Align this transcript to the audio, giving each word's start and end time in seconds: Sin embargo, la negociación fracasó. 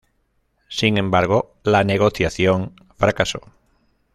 Sin 0.67 0.97
embargo, 0.97 1.53
la 1.63 1.83
negociación 1.83 2.73
fracasó. 2.97 3.53